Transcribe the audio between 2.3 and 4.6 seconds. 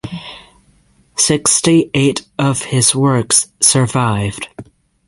of his works survived.